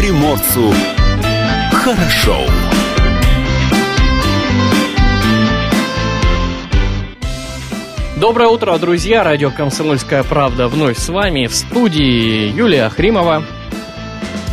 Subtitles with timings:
[0.00, 0.72] приморцу
[1.72, 2.38] хорошо.
[8.16, 9.22] Доброе утро, друзья!
[9.22, 13.44] Радио «Комсомольская правда» вновь с вами в студии Юлия Ахримова.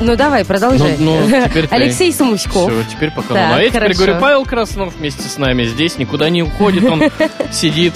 [0.02, 0.98] Ну давай, продолжай.
[1.00, 2.70] Ну, ну, теперь Алексей Сумуськов.
[2.70, 3.34] Все, теперь пока.
[3.34, 4.00] Так, а я теперь хорошо.
[4.00, 7.04] говорю, Павел Краснов вместе с нами здесь, никуда не уходит, он
[7.54, 7.94] сидит.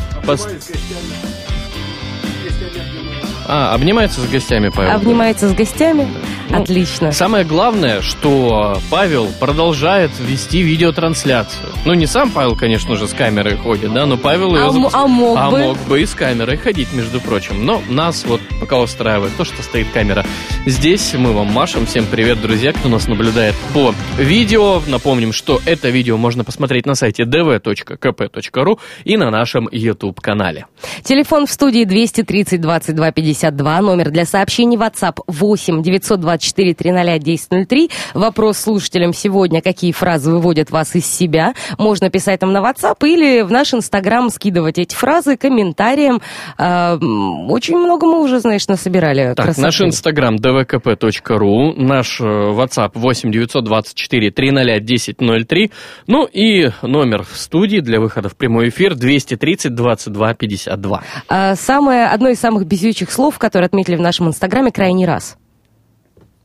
[3.46, 4.92] А, обнимается с гостями, Павел.
[4.92, 6.08] Обнимается с гостями.
[6.10, 7.12] Ну, Отлично.
[7.12, 11.70] Самое главное, что Павел продолжает вести видеотрансляцию.
[11.86, 14.90] Ну, не сам Павел, конечно же, с камерой ходит, да, но Павел ее А, запуск-
[14.94, 15.60] а мог а бы?
[15.60, 17.66] мог бы и с камерой ходить, между прочим.
[17.66, 20.26] Но нас вот пока устраивает то, что стоит камера
[20.66, 21.14] здесь.
[21.14, 21.86] Мы вам машем.
[21.86, 24.82] Всем привет, друзья, кто нас наблюдает по видео.
[24.88, 30.66] Напомним, что это видео можно посмотреть на сайте dv.kp.ru и на нашем YouTube-канале.
[31.04, 33.82] Телефон в студии 230 22 52.
[33.82, 37.90] Номер для сообщений WhatsApp 8 924 300 1003.
[38.14, 41.54] Вопрос слушателям сегодня, какие фразы выводят вас из себя.
[41.78, 46.22] Можно писать нам на WhatsApp или в наш Инстаграм скидывать эти фразы комментарием.
[46.58, 49.34] А, м, очень много мы уже, знаешь, насобирали.
[49.36, 49.62] Так, красоты.
[49.62, 55.72] наш инстаграм dvkp.ru, наш э, WhatsApp 8 924 300 1003,
[56.08, 61.04] ну и номер в студии для выхода в прямой эфир 230 22 52.
[61.28, 65.38] А, самое, одно из самых безючих слов, которые отметили в нашем Инстаграме крайний раз.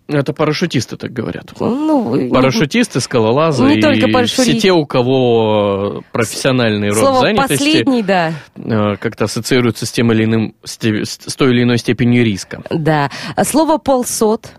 [0.09, 1.53] Это парашютисты так говорят.
[1.59, 7.21] Ну, не- Парашютисты, скалолазы Не и только парашюти- все те, у кого последний род Слово
[7.21, 8.33] занятости последний, да.
[8.57, 12.63] э, как-то ассоциируется с тем или иным, с той или иной степенью риска.
[12.71, 13.11] Да.
[13.35, 14.53] А Слово полсот.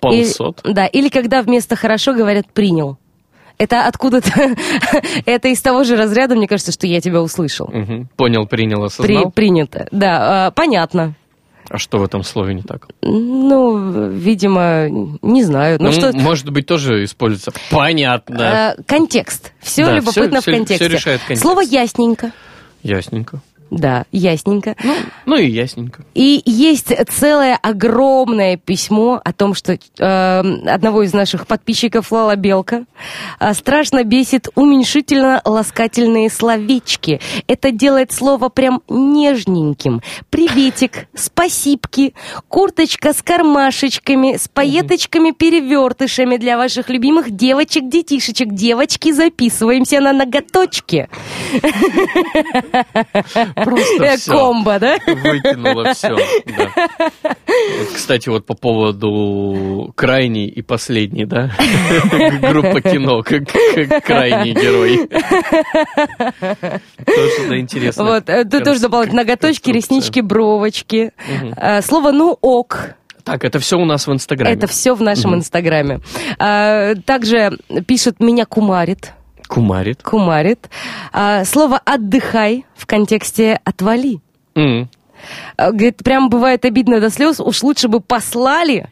[0.00, 0.60] Полсот.
[0.64, 2.98] Или- да, или когда вместо хорошо говорят принял.
[3.58, 4.30] Это откуда-то,
[5.26, 7.68] это из того же разряда, мне кажется, что я тебя услышал.
[7.72, 8.08] Мгм.
[8.16, 9.30] Понял, принял, При, осознал.
[9.32, 9.88] принято.
[9.90, 11.14] Да, а, понятно.
[11.70, 12.88] А что в этом слове не так?
[13.02, 14.88] Ну, видимо,
[15.22, 15.76] не знаю.
[15.80, 16.12] Ну, Ну, что...
[16.14, 17.52] может быть, тоже используется.
[17.70, 18.70] Понятно.
[18.70, 19.52] а, контекст.
[19.60, 20.86] Все Да, любопытно всё- в контексте.
[20.86, 21.42] всё решает контекст.
[21.42, 22.32] Слово ясненько.
[22.82, 23.40] Ясненько.
[23.70, 24.76] Да, ясненько.
[25.26, 26.02] Ну и ясненько.
[26.14, 32.86] И есть целое огромное письмо о том, что э, одного из наших подписчиков Лала Белка
[33.38, 37.20] э, страшно бесит уменьшительно-ласкательные словечки.
[37.46, 40.00] Это делает слово прям нежненьким.
[40.30, 42.14] Приветик, спасибки,
[42.48, 48.54] курточка с кармашечками, с пайеточками-перевертышами для ваших любимых девочек-детишечек.
[48.54, 51.10] Девочки, записываемся на ноготочки.
[53.64, 54.32] Просто всё.
[54.32, 54.96] Комбо, да?
[55.06, 56.16] Выкинула все.
[57.94, 61.50] Кстати, вот по поводу крайний и последний, да?
[62.40, 65.08] Группа кино, как как крайний герой.
[67.06, 68.04] Тоже, да, интересно.
[68.04, 71.12] Вот, э, тут тоже добавить ноготочки, реснички, бровочки.
[71.56, 72.90] Э, Слово «ну ок».
[73.24, 74.54] Так, это все у нас в Инстаграме.
[74.54, 76.00] Это все в нашем инстаграме.
[76.38, 79.12] А, Также пишут «меня кумарит».
[79.48, 80.02] Кумарит.
[80.02, 80.68] Кумарит.
[81.12, 84.20] А, Слово «отдыхай» в контексте «отвали».
[85.56, 87.40] А, Говорит, прям бывает обидно до слез.
[87.40, 88.88] Уж лучше бы послали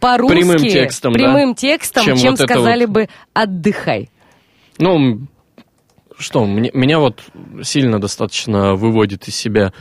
[0.00, 0.34] по-русски.
[0.34, 1.18] Прямым текстом, да.
[1.18, 2.92] прямым текстом, Чем чем, вот сказали вот.
[2.92, 4.10] бы «отдыхай».
[4.78, 5.20] Ну,
[6.18, 7.22] что, мне- меня вот
[7.62, 9.72] сильно достаточно выводит из себя.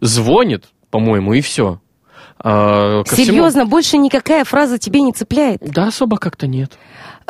[0.00, 1.80] Звонит, по-моему, и все.
[2.42, 5.60] Серьезно, больше никакая фраза тебе не цепляет?
[5.62, 6.72] Да, особо как-то нет.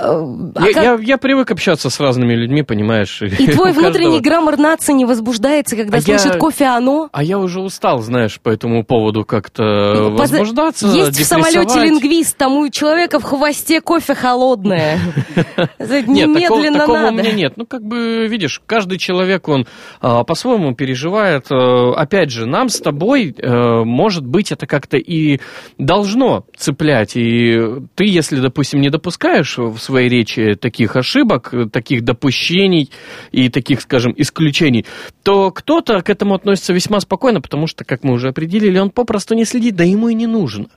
[0.03, 3.23] А я, как- я- я привык общаться с разными людьми, понимаешь.
[3.23, 7.09] И твой внутренний каждого- граммар нации не возбуждается, когда А слышит я- кофе оно?
[7.13, 12.37] А я уже устал, знаешь, по этому поводу как-то Поза- возбуждаться, Есть в самолете лингвист,
[12.37, 14.99] там у человека в хвосте кофе холодное.
[15.79, 17.11] Это Нет, такого, Немедленно у надо.
[17.13, 17.53] меня нет.
[17.57, 19.67] Ну, как бы, видишь, каждый человек, он
[20.01, 21.47] а, по-своему переживает.
[21.51, 25.39] Э, опять же, нам с тобой, э, может быть, это как-то и
[25.79, 27.13] должно цеплять.
[27.17, 27.61] И
[27.95, 32.91] ты, если, допустим, не допускаешь в своей речи таких ошибок, таких допущений
[33.31, 34.87] и таких, скажем, исключений,
[35.23, 39.35] то кто-то к этому относится весьма спокойно, потому что, как мы уже определили, он попросту
[39.35, 40.69] не следит, да ему и не нужно.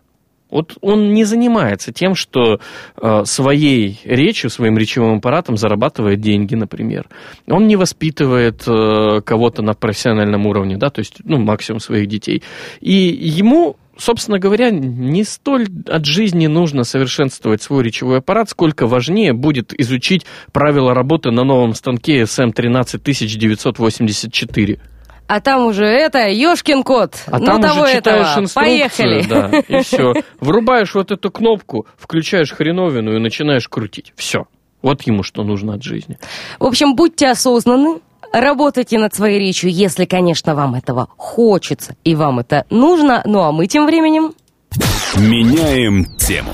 [0.51, 2.59] Вот он не занимается тем, что
[3.01, 7.07] э, своей речью, своим речевым аппаратом зарабатывает деньги, например.
[7.47, 12.43] Он не воспитывает э, кого-то на профессиональном уровне, да, то есть, ну, максимум своих детей.
[12.79, 19.33] И ему, собственно говоря, не столь от жизни нужно совершенствовать свой речевой аппарат, сколько важнее
[19.33, 24.79] будет изучить правила работы на новом станке SM13984.
[25.27, 27.15] А там уже это, Ёшкин кот.
[27.25, 28.43] А ну там того уже читаешь этого.
[28.43, 29.25] инструкцию, Поехали.
[29.27, 30.13] да, и все.
[30.39, 34.13] Врубаешь вот эту кнопку, включаешь хреновину и начинаешь крутить.
[34.15, 34.45] Все.
[34.83, 36.19] Вот ему что нужно от жизни.
[36.59, 38.01] В общем, будьте осознанны,
[38.41, 43.21] работайте над своей речью, если, конечно, вам этого хочется и вам это нужно.
[43.25, 44.33] Ну а мы тем временем...
[45.15, 46.51] Меняем тему.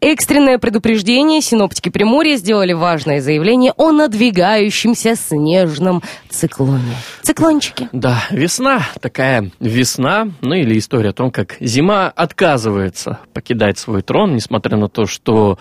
[0.00, 1.40] Экстренное предупреждение.
[1.40, 6.94] Синоптики Приморья сделали важное заявление о надвигающемся снежном циклоне.
[7.22, 7.88] Циклончики.
[7.92, 14.34] Да, весна, такая весна, ну или история о том, как зима отказывается покидать свой трон,
[14.34, 15.58] несмотря на то, что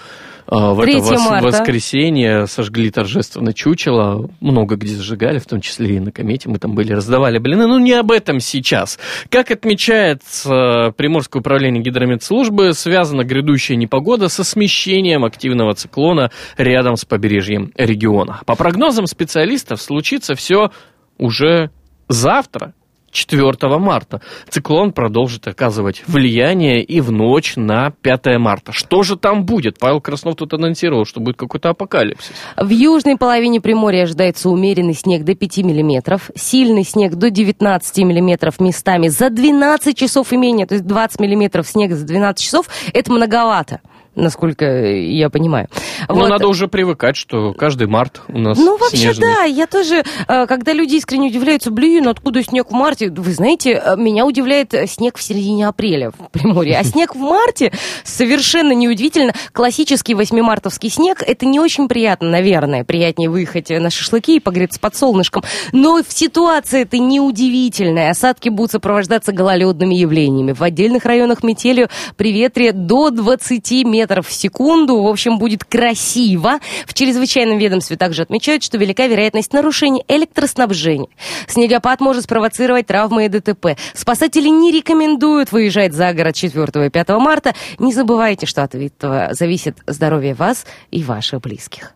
[0.48, 1.48] в это 3 вос- марта.
[1.48, 6.74] воскресенье сожгли торжественно чучело, много где сжигали, в том числе и на комете, мы там
[6.74, 8.98] были, раздавали блины, ну не об этом сейчас.
[9.30, 17.06] Как отмечает э, Приморское управление гидрометслужбы, связана грядущая непогода со смещением активного циклона рядом с
[17.06, 18.42] побережьем региона.
[18.46, 20.72] По прогнозам специалистов, случится все
[21.18, 21.72] уже
[22.08, 22.74] завтра,
[23.18, 24.22] 4 марта.
[24.50, 28.72] Циклон продолжит оказывать влияние и в ночь на 5 марта.
[28.72, 29.80] Что же там будет?
[29.80, 32.32] Павел Краснов тут анонсировал, что будет какой-то апокалипсис.
[32.56, 38.60] В южной половине Приморья ожидается умеренный снег до 5 миллиметров, сильный снег до 19 миллиметров
[38.60, 43.12] местами за 12 часов и менее, то есть 20 миллиметров снега за 12 часов, это
[43.12, 43.82] многовато
[44.18, 45.70] насколько я понимаю.
[46.10, 46.30] Но Вот.
[46.30, 49.28] надо уже привыкать, что каждый март у нас Ну, вообще, снежный.
[49.28, 53.10] да, я тоже, э, когда люди искренне удивляются, блин, откуда снег в марте?
[53.10, 57.20] Вы знаете, э, меня удивляет э, снег в середине апреля в Приморье, а снег в
[57.20, 57.72] марте
[58.04, 59.34] совершенно неудивительно.
[59.54, 64.96] Классический восьмимартовский снег, это не очень приятно, наверное, приятнее выехать на шашлыки и погреться под
[64.96, 68.10] солнышком, но в ситуации это неудивительная.
[68.10, 70.54] Осадки будут сопровождаться гололедными явлениями.
[70.54, 75.02] В отдельных районах метелью при ветре до 20 метров в секунду.
[75.02, 76.60] В общем, будет красиво.
[76.86, 81.10] В чрезвычайном ведомстве также отмечают, что велика вероятность нарушений электроснабжения.
[81.48, 83.78] Снегопад может спровоцировать травмы и ДТП.
[83.94, 87.54] Спасатели не рекомендуют выезжать за город 4 и 5 марта.
[87.80, 91.94] Не забывайте, что от этого зависит здоровье вас и ваших близких.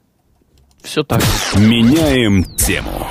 [0.81, 1.21] Все так.
[1.55, 3.07] Меняем тему.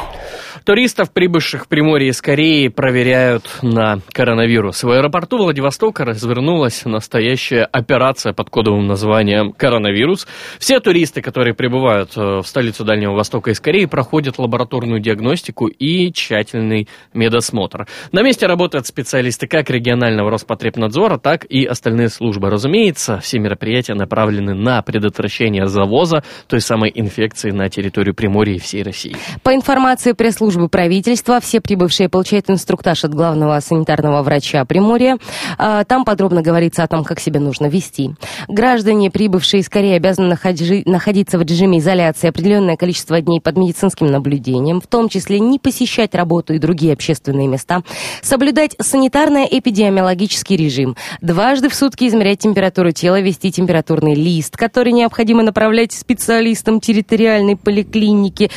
[0.65, 4.83] Туристов, прибывших в Приморье из Кореи, проверяют на коронавирус.
[4.83, 10.27] В аэропорту Владивостока развернулась настоящая операция под кодовым названием «Коронавирус».
[10.59, 16.13] Все туристы, которые прибывают э, в столицу Дальнего Востока из Кореи, проходят лабораторную диагностику и
[16.13, 17.87] тщательный медосмотр.
[18.13, 22.51] На месте работают специалисты как регионального Роспотребнадзора, так и остальные службы.
[22.51, 28.83] Разумеется, все мероприятия направлены на предотвращение завоза той самой инфекции на территорию Приморья и всей
[28.83, 29.17] России.
[29.43, 35.19] По информации пресс-службы правительства, все прибывшие получают инструктаж от главного санитарного врача Приморья.
[35.59, 38.11] А, Там подробно говорится о том, как себя нужно вести.
[38.49, 44.07] Граждане, прибывшие из Кореи, обязаны находи- находиться в режиме изоляции определенное количество дней под медицинским
[44.07, 47.83] наблюдением, в том числе не посещать работу и другие общественные места,
[48.23, 55.93] соблюдать санитарно-эпидемиологический режим, дважды в сутки измерять температуру тела, вести температурный лист, который необходимо направлять
[55.93, 58.51] специалистам территориальной поликлиники.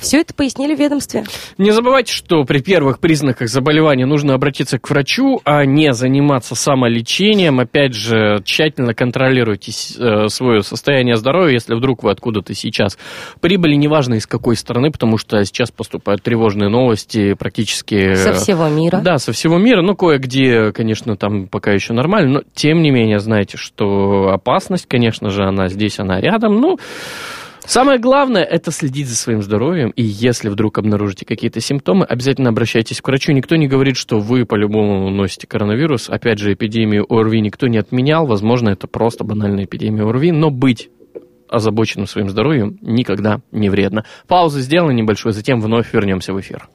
[0.00, 1.24] Все это пояснили в ведомстве.
[1.58, 7.60] Не забывайте, что при первых признаках заболевания нужно обратиться к врачу, а не заниматься самолечением.
[7.60, 12.98] Опять же, тщательно контролируйте э, свое состояние здоровья, если вдруг вы откуда-то сейчас
[13.40, 18.14] прибыли, неважно из какой страны, потому что сейчас поступают тревожные новости практически...
[18.14, 19.00] Со э, всего мира.
[19.02, 19.82] Да, со всего мира.
[19.82, 25.30] Ну, кое-где, конечно, там пока еще нормально, но тем не менее, знаете, что опасность, конечно
[25.30, 26.60] же, она здесь, она рядом.
[26.60, 26.78] Ну,
[27.66, 33.00] Самое главное– это следить за своим здоровьем, и если вдруг обнаружите какие-то симптомы, обязательно обращайтесь
[33.00, 33.32] к врачу.
[33.32, 36.08] Никто не говорит, что вы по-любому носите коронавирус.
[36.08, 38.24] Опять же, эпидемию ОРВИ никто не отменял.
[38.24, 40.90] Возможно, это просто банальная эпидемия ОРВИ, но быть
[41.48, 44.04] озабоченным своим здоровьем никогда не вредно.
[44.28, 46.68] Паузу сделаем небольшой, затем вновь вернемся в эфир.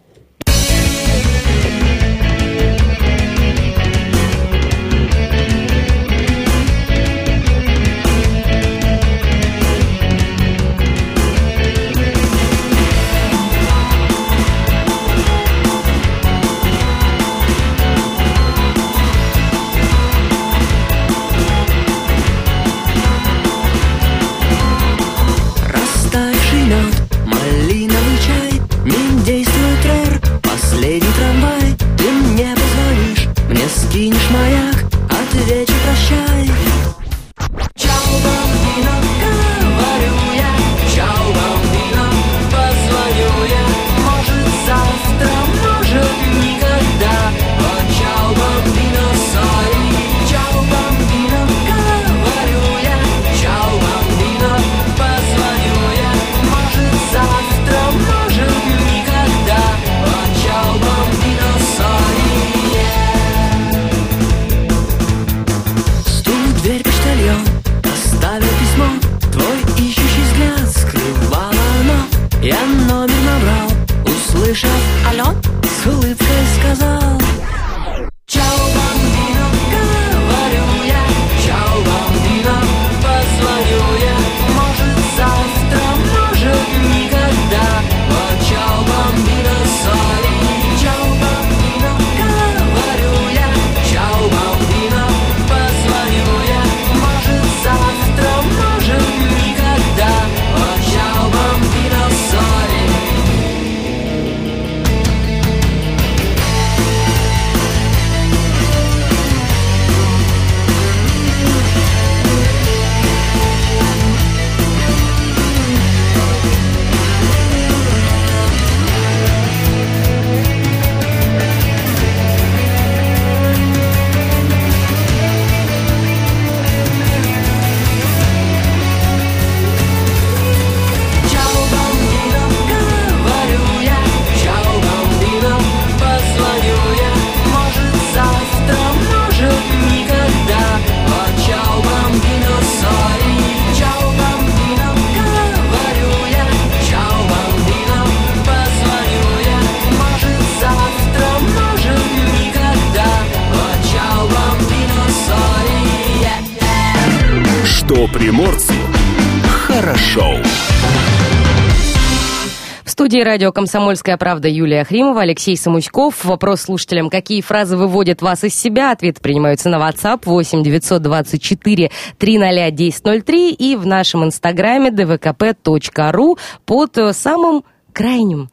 [163.21, 166.25] Студии радио «Комсомольская правда» Юлия Хримова, Алексей Самуськов.
[166.25, 168.91] Вопрос слушателям, какие фразы выводят вас из себя?
[168.91, 177.63] Ответы принимаются на WhatsApp 8 924 300 1003 и в нашем инстаграме dvkp.ru под самым
[177.93, 178.49] крайним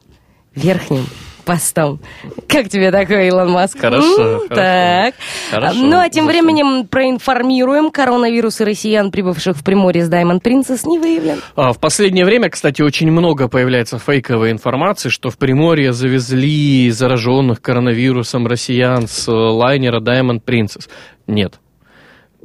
[0.53, 1.05] верхним
[1.49, 1.99] постом.
[2.47, 3.79] Как тебе такой, Илон Маск?
[3.79, 4.47] Хорошо, хорошо.
[4.49, 5.15] Так.
[5.49, 5.79] Хорошо.
[5.79, 7.89] Ну, а тем временем проинформируем.
[7.89, 11.39] Коронавирус и россиян, прибывших в Приморье с Diamond Princess, не выявлен.
[11.55, 17.63] А, В последнее время, кстати, очень много появляется фейковой информации, что в Приморье завезли зараженных
[17.63, 20.87] коронавирусом россиян с э, лайнера Diamond Princess.
[21.25, 21.55] Нет.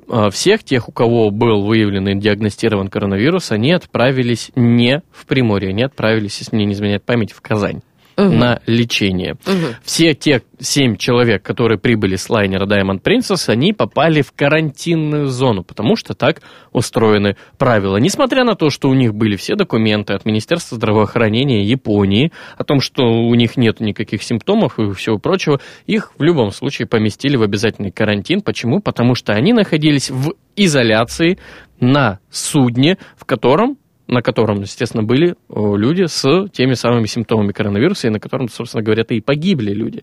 [0.08, 5.70] А, Всех тех, у кого был выявлен и диагностирован коронавирус, они отправились не в Приморье,
[5.70, 7.82] они отправились, если мне не изменяет память, в Казань
[8.16, 9.36] на лечение.
[9.82, 15.62] Все те семь человек, которые прибыли с лайнера Diamond Princess, они попали в карантинную зону,
[15.62, 16.42] потому что так
[16.72, 17.96] устроены правила.
[17.96, 22.80] Несмотря на то, что у них были все документы от Министерства здравоохранения Японии о том,
[22.80, 27.42] что у них нет никаких симптомов и всего прочего, их в любом случае поместили в
[27.42, 28.40] обязательный карантин.
[28.40, 28.80] Почему?
[28.80, 31.38] Потому что они находились в изоляции
[31.80, 38.10] на судне, в котором на котором, естественно, были люди с теми самыми симптомами коронавируса, и
[38.10, 40.02] на котором, собственно говоря, и погибли люди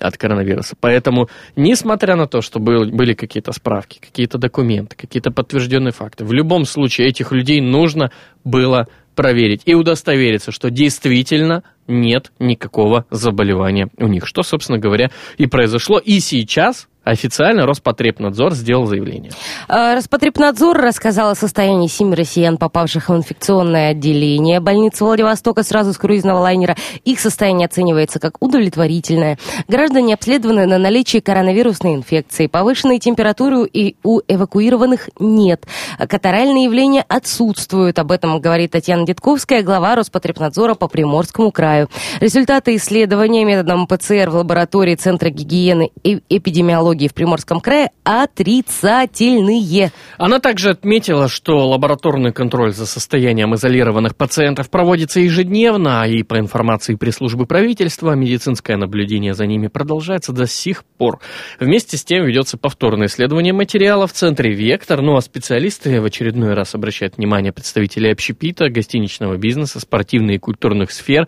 [0.00, 0.74] от коронавируса.
[0.80, 6.32] Поэтому, несмотря на то, что был- были какие-то справки, какие-то документы, какие-то подтвержденные факты, в
[6.32, 8.10] любом случае этих людей нужно
[8.44, 14.26] было проверить и удостовериться, что действительно нет никакого заболевания у них.
[14.26, 15.98] Что, собственно говоря, и произошло.
[15.98, 19.32] И сейчас официально Роспотребнадзор сделал заявление.
[19.68, 25.98] А, Роспотребнадзор рассказал о состоянии семи россиян, попавших в инфекционное отделение больницы Владивостока сразу с
[25.98, 26.76] круизного лайнера.
[27.04, 29.38] Их состояние оценивается как удовлетворительное.
[29.68, 32.46] Граждане обследованы на наличие коронавирусной инфекции.
[32.46, 35.66] Повышенной температуры и у эвакуированных нет.
[35.98, 37.98] Катаральные явления отсутствуют.
[37.98, 41.88] Об этом говорит Татьяна Дедковская, глава Роспотребнадзора по Приморскому краю.
[42.20, 49.92] Результаты исследования методом ПЦР в лаборатории Центра гигиены и эпидемиологии в Приморском крае отрицательные.
[50.18, 56.94] Она также отметила, что лабораторный контроль за состоянием изолированных пациентов проводится ежедневно, и по информации
[56.94, 61.20] пресс-службы правительства, медицинское наблюдение за ними продолжается до сих пор.
[61.58, 66.54] Вместе с тем ведется повторное исследование материала в центре «Вектор», ну а специалисты в очередной
[66.54, 71.26] раз обращают внимание представителей общепита, гостиничного бизнеса, спортивных и культурных сфер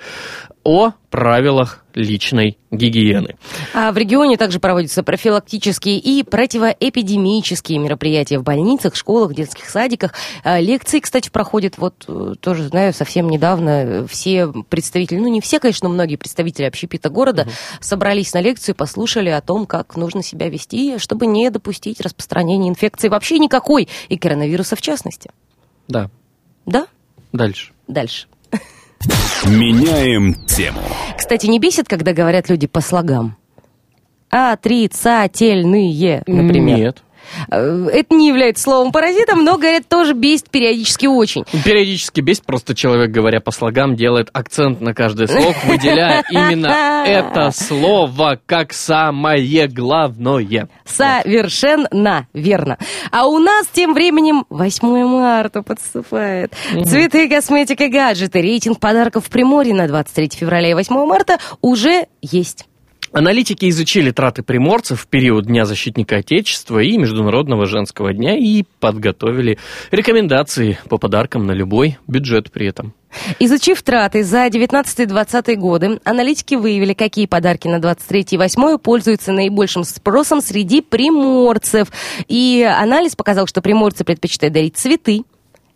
[0.64, 3.36] о правилах личной гигиены.
[3.72, 10.14] А в регионе также проводятся профилактические и противоэпидемические мероприятия в больницах, школах, детских садиках.
[10.42, 15.60] А, Лекции, кстати, проходят, вот э, тоже знаю, совсем недавно все представители, ну не все,
[15.60, 17.46] конечно, но многие представители общепита города
[17.80, 23.08] собрались на лекцию, послушали о том, как нужно себя вести, чтобы не допустить распространения инфекции
[23.08, 25.30] вообще никакой, и коронавируса в частности.
[25.86, 26.10] Да,
[26.66, 26.86] Да?
[27.32, 27.72] дальше.
[27.86, 28.26] Дальше.
[29.46, 30.80] Меняем тему.
[31.16, 33.36] Кстати, не бесит, когда говорят люди по слогам?
[34.30, 36.78] Отрицательные, например.
[36.78, 37.02] Нет.
[37.50, 41.44] Э, Это не является словом паразитом, но, говорят, тоже бесит периодически очень.
[41.64, 47.50] Периодически бесит, просто человек, говоря по слогам, делает акцент на каждое слово, выделяя именно это
[47.52, 50.68] слово как самое главное.
[50.84, 52.78] Совершенно верно.
[53.10, 56.52] А у нас тем временем 8 марта подступает.
[56.84, 58.40] Цветы, косметика, гаджеты.
[58.40, 62.66] Рейтинг подарков в Приморье на 23 февраля и 8 марта уже есть.
[63.14, 69.56] Аналитики изучили траты приморцев в период Дня защитника Отечества и Международного женского дня и подготовили
[69.92, 72.92] рекомендации по подаркам на любой бюджет при этом.
[73.38, 79.84] Изучив траты за 19-20 годы, аналитики выявили, какие подарки на 23 и 8 пользуются наибольшим
[79.84, 81.92] спросом среди приморцев.
[82.26, 85.22] И анализ показал, что приморцы предпочитают дарить цветы,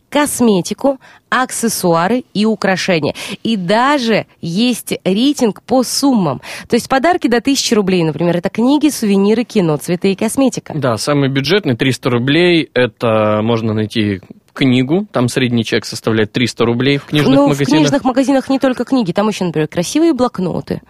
[0.09, 0.99] косметику,
[1.31, 3.15] аксессуары и украшения.
[3.43, 6.41] И даже есть рейтинг по суммам.
[6.69, 10.73] То есть подарки до 1000 рублей, например, это книги, сувениры, кино, цветы и косметика.
[10.75, 14.21] Да, самый бюджетный 300 рублей, это можно найти
[14.59, 17.69] книгу, там средний чек составляет 300 рублей в книжных ну, магазинах.
[17.69, 20.83] в книжных магазинах не только книги, там еще, например, красивые блокноты,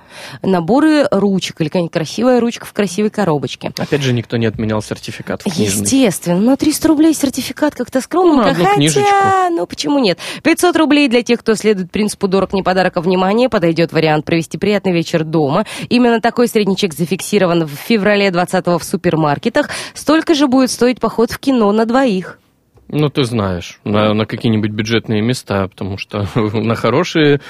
[0.42, 3.72] наборы ручек или какая-нибудь красивая ручка в красивой коробочке.
[3.76, 5.82] Опять же, никто не отменял сертификат в книжный.
[5.82, 9.10] Естественно, но 300 рублей сертификат как-то скромненько, Ну, хотя, книжечку.
[9.50, 10.18] ну почему нет?
[10.42, 14.56] 500 рублей для тех, кто следует принципу «дорог не подарок, а внимание», подойдет вариант провести
[14.56, 15.66] приятный вечер дома.
[15.90, 19.68] Именно такой средний чек зафиксирован в феврале 20 в супермаркетах.
[19.92, 22.38] Столько же будет стоить поход в кино на двоих.
[22.90, 27.40] Ну, ты знаешь, на, на какие-нибудь бюджетные места, потому что на хорошие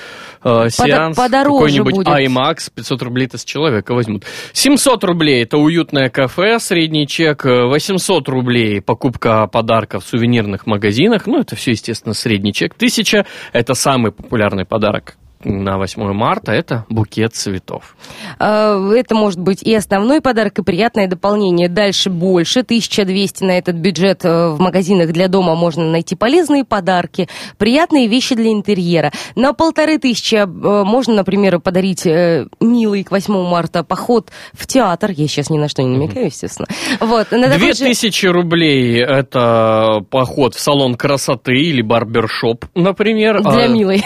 [0.42, 2.09] э, сеанс подороже какой-нибудь будет.
[2.09, 4.25] IMAX 500 рублей-то с человека возьмут.
[4.52, 7.47] 700 рублей– это уютное кафе, средний чек.
[7.47, 11.26] э, 800 рублей– покупка подарка в сувенирных магазинах.
[11.26, 12.75] Ну, это все, естественно, средний чек.
[12.75, 17.97] 1000– это самый популярный подарок на 8 марта– это букет цветов.
[18.38, 21.68] Э, Это может быть и основной подарок, и приятное дополнение.
[21.68, 27.28] Дальше больше, 1200 на этот бюджет э, в магазинах для дома можно найти полезные подарки,
[27.57, 29.12] приятные вещи для интерьера.
[29.37, 35.11] На полторы тысячи э, можно, например, подарить э, милый к 8 марта поход в театр.
[35.12, 36.66] Я сейчас ни на что не намекаю, естественно.
[37.00, 37.30] Вот.
[37.30, 43.40] На такой же- 2000 рублей– это поход в салон красоты или барбершоп, например.
[43.42, 44.02] Для А, милой.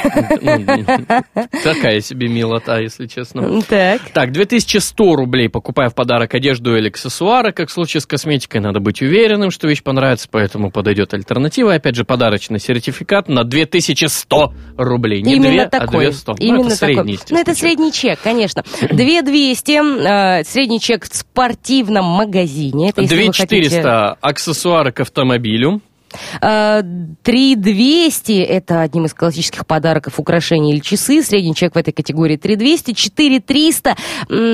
[1.35, 3.62] Ну, Такая себе милота, если честно.
[3.62, 4.02] Так.
[4.12, 8.81] Так, 2100 рублей, покупая в подарок одежду или аксессуары, как в случае с косметикой, надо
[8.81, 11.75] быть уверенным, что вещь понравится, поэтому подойдет альтернатива.
[11.75, 15.23] Опять же, подарочный сертификат на 2100 рублей.
[15.23, 16.06] Не Именно 2, такой.
[16.06, 16.28] а 200.
[16.28, 17.04] Ну, Именно это средний, такой.
[17.04, 17.58] Ну, естественно, это чек.
[17.61, 18.65] средний чек, конечно.
[18.91, 22.91] 2200, э, средний чек в спортивном магазине.
[22.91, 23.47] Это если вы хотите...
[23.47, 25.80] 2400 аксессуары к автомобилю.
[26.40, 26.82] Э,
[27.22, 31.22] 3200 это одним из классических подарков украшения или часы.
[31.22, 32.92] Средний чек в этой категории 3200.
[32.94, 33.96] 4300 м,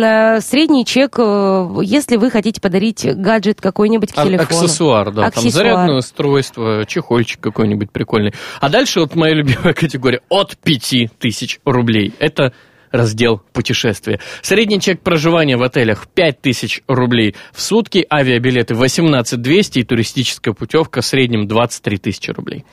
[0.02, 4.60] э, средний чек, э, если вы хотите подарить гаджет какой-нибудь к А- телефону.
[4.60, 5.22] Аксессуар, да.
[5.22, 5.52] Там Аксессуар.
[5.52, 8.32] зарядное устройство, чехольчик какой-нибудь прикольный.
[8.60, 12.12] А дальше вот моя любимая категория от 5000 рублей.
[12.18, 12.52] Это
[12.90, 14.20] раздел путешествия.
[14.42, 21.01] Средний чек проживания в отелях 5000 рублей в сутки, авиабилеты 18 200 и туристическая путевка
[21.01, 22.64] в среднем 23 тысячи рублей.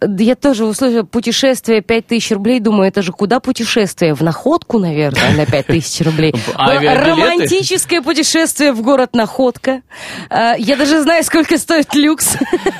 [0.00, 2.60] Я тоже услышала путешествие 5000 рублей.
[2.60, 4.14] Думаю, это же куда путешествие?
[4.14, 6.34] В находку, наверное, на 5000 рублей.
[6.54, 7.10] Авиабилеты?
[7.10, 9.82] Романтическое путешествие в город Находка.
[10.30, 12.36] А, Я даже знаю, сколько стоит люкс.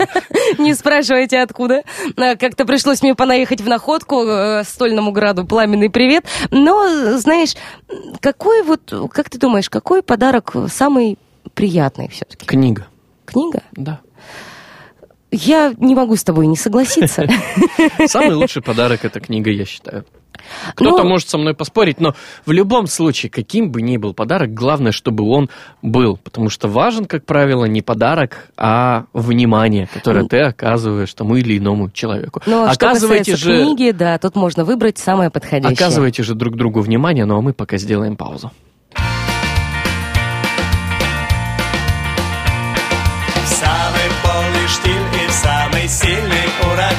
[0.58, 1.82] Не спрашивайте, откуда.
[2.16, 6.24] А, Как-то пришлось мне понаехать в Находку, э, Стольному граду пламенный привет.
[6.50, 7.54] Но, знаешь,
[8.20, 11.18] какой вот, как ты думаешь, какой подарок самый
[11.54, 12.44] приятный все-таки?
[12.46, 12.86] Книга,
[13.26, 13.62] Книга?
[13.72, 14.00] да.
[15.34, 17.26] Я не могу с тобой не согласиться.
[18.06, 20.04] Самый лучший подарок это книга, я считаю.
[20.74, 24.52] Кто-то Ну, может со мной поспорить, но в любом случае, каким бы ни был подарок,
[24.52, 25.48] главное, чтобы он
[25.82, 26.18] был.
[26.22, 31.90] Потому что важен, как правило, не подарок, а внимание, которое ты оказываешь тому или иному
[31.90, 32.42] человеку.
[32.46, 35.74] Ну, а что Оказывайте касается же, книги, да, тут можно выбрать самое подходящее.
[35.74, 38.50] оказывайте же друг другу внимание, ну а мы пока сделаем паузу.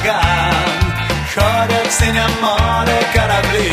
[0.06, 0.54] Ураган
[1.34, 3.72] Ходят в синем море корабли.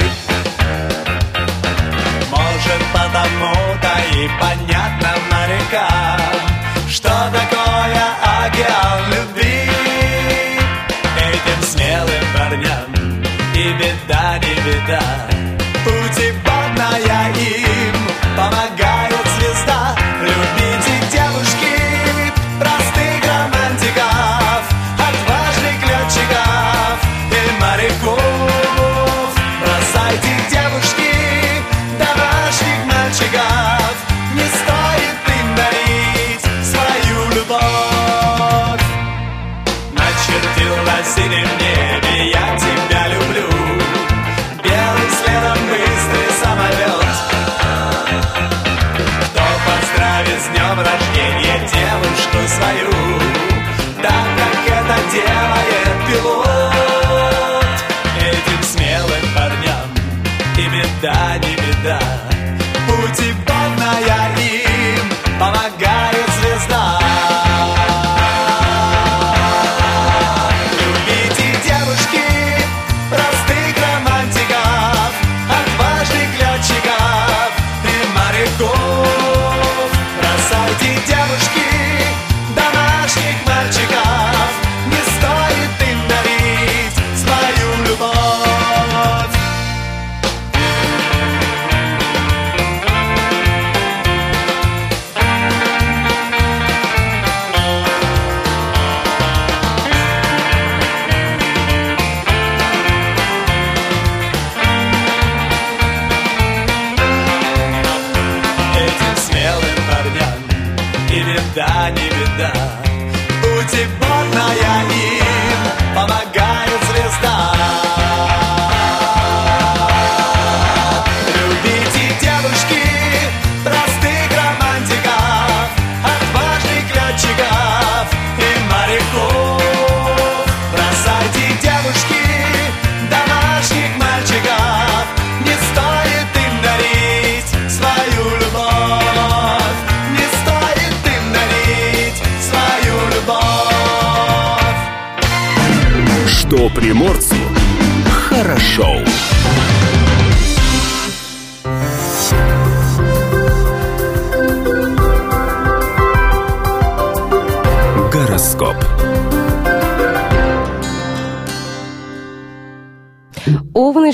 [2.30, 8.06] Может потому-то и понятно морякам Что такое
[8.46, 9.70] океан любви.
[11.18, 13.24] Этим смелым парням
[13.56, 15.33] и беда не беда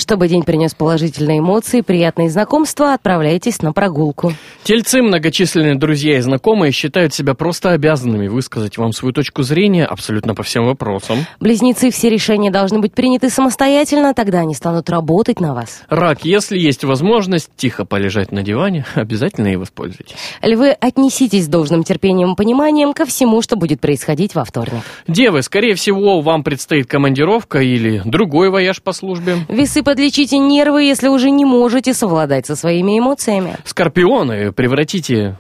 [0.10, 4.34] чтобы день принес положительные эмоции, приятные знакомства, отправляйтесь на прогулку.
[4.64, 10.34] Тельцы, многочисленные друзья и знакомые считают себя просто обязанными высказать вам свою точку зрения абсолютно
[10.34, 11.28] по всем вопросам.
[11.40, 15.84] Близнецы, все решения должны быть приняты самостоятельно, тогда они станут работать на вас.
[15.90, 20.16] Рак, если есть возможность тихо полежать на диване, обязательно и воспользуйтесь.
[20.42, 24.82] Львы, отнеситесь с должным терпением и пониманием ко всему, что будет происходить во вторник.
[25.08, 29.46] Девы, скорее всего, вам предстоит командировка или другой вояж по службе.
[29.50, 33.58] Весы, подлечите нервы, если уже не можете совладать со своими эмоциями.
[33.66, 35.38] Скорпионы, превратите...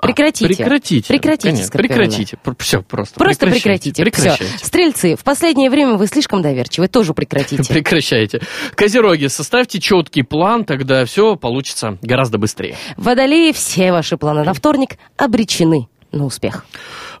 [0.00, 0.46] А, Прекратите.
[0.46, 1.08] прекратите.
[1.08, 1.78] Прекратите, конечно.
[1.78, 2.38] Прекратите.
[2.58, 3.18] Все, просто.
[3.18, 4.02] Просто прекратите.
[4.02, 4.44] Прекращайте.
[4.56, 4.66] Всё.
[4.66, 7.64] Стрельцы, в последнее время вы слишком доверчивы, тоже прекратите.
[7.74, 8.40] Прекращайте.
[8.76, 12.76] Козероги, составьте четкий план, тогда все получится гораздо быстрее.
[12.96, 16.64] Водолеи, все ваши планы на вторник обречены на успех.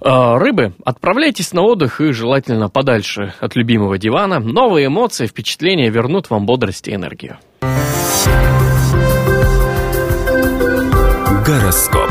[0.00, 4.38] А, Рыбы, отправляйтесь на отдых и желательно подальше от любимого дивана.
[4.38, 7.38] Новые эмоции, впечатления вернут вам бодрость и энергию.
[11.44, 12.10] Гороскоп.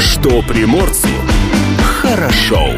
[0.00, 1.08] Что приморцу
[2.02, 2.68] хорошо.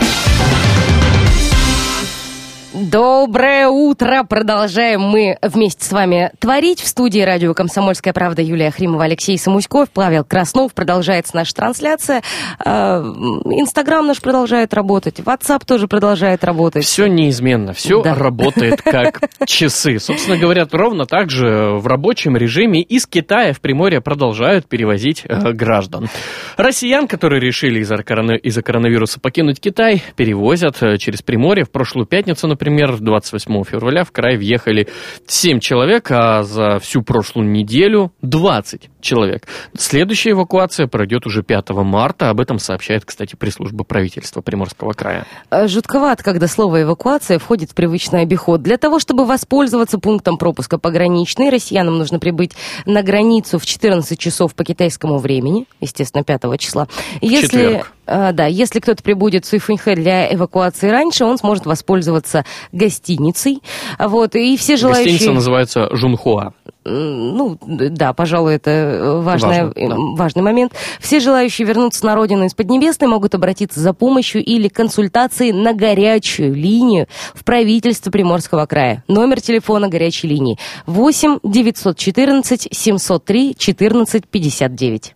[2.91, 4.25] Доброе утро!
[4.29, 6.81] Продолжаем мы вместе с вами творить.
[6.81, 10.75] В студии радио «Комсомольская правда» Юлия Хримова, Алексей Самуськов, Павел Краснов.
[10.75, 12.21] Продолжается наша трансляция.
[12.63, 15.21] Э, Инстаграм наш продолжает работать.
[15.21, 16.85] WhatsApp тоже продолжает работать.
[16.85, 18.15] Все неизменно, все Да.
[18.15, 19.99] работает как часы.
[19.99, 25.53] Собственно говоря, ровно так же в рабочем режиме из Китая в Приморье продолжают перевозить э,
[25.53, 26.11] граждан.
[26.59, 31.65] Россиян, которые решили из-за коронавируса покинуть Китай, перевозят э, через Приморье.
[31.65, 34.87] В прошлую пятницу, например, 28 февраля в край въехали
[35.27, 39.47] 7 человек, а за всю прошлую неделю 20 человек.
[39.77, 42.31] Следующая эвакуация пройдет уже 5 марта.
[42.31, 45.27] Об этом сообщает, кстати, пресс-служба правительства Приморского края.
[45.51, 48.63] Э, Жутковато, когда слово «эвакуация» входит в привычный обиход.
[48.63, 52.53] Для того, чтобы воспользоваться пунктом пропуска пограничный, россиянам нужно прибыть
[52.87, 56.89] на границу в 14 часов по китайскому времени, естественно, 5 числа.
[57.21, 57.93] Если, четверг.
[58.07, 63.61] э, да, если кто-то прибудет в Суйфуньхэ для эвакуации раньше, он сможет воспользоваться гостиницей.
[63.99, 65.13] Вот, и все желающие...
[65.13, 66.55] Гостиница называется Жунхуа.
[66.85, 69.95] Ну, да, пожалуй, это э, важное- Важно, да.
[69.95, 70.73] э, важный момент.
[71.01, 76.55] Все желающие вернуться на родину из Поднебесной могут обратиться за помощью или консультацией на горячую
[76.55, 79.03] линию в правительство Приморского края.
[79.09, 85.15] Номер телефона горячей линии 8 914 703 14 59.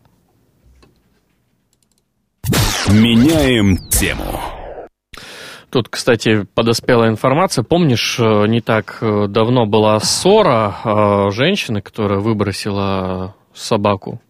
[2.88, 4.57] Меняем тему.
[5.70, 7.62] Тут, кстати, подоспела информация.
[7.62, 14.20] Помнишь, э, не так э, давно была ссора э, женщины, которая выбросила собаку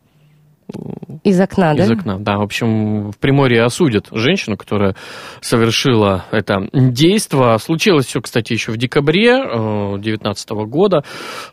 [1.24, 1.84] Из окна, да?
[1.84, 2.18] из окна.
[2.18, 4.94] Да, в общем, в Приморье осудят женщину, которая
[5.40, 7.56] совершила это действо.
[7.58, 11.02] Случилось все, кстати, еще в декабре 2019 года.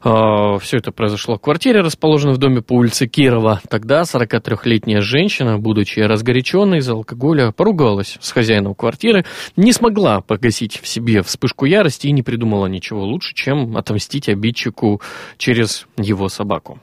[0.01, 3.61] Все это произошло в квартире, расположенной в доме по улице Кирова.
[3.69, 9.25] Тогда 43-летняя женщина, будучи разгоряченной из-за алкоголя, поругалась с хозяином квартиры,
[9.55, 15.01] не смогла погасить в себе вспышку ярости и не придумала ничего лучше, чем отомстить обидчику
[15.37, 16.79] через его собаку.